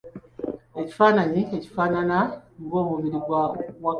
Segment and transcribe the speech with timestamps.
[0.81, 2.17] Ekifananyi kifaanana
[2.63, 3.89] ng'omubiri gwa Wakkapa.